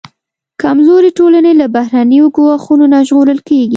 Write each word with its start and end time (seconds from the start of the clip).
کمزورې 0.61 1.09
ټولنې 1.17 1.51
له 1.61 1.65
بهرنیو 1.75 2.25
ګواښونو 2.35 2.85
نه 2.93 2.99
ژغورل 3.07 3.39
کېږي. 3.47 3.69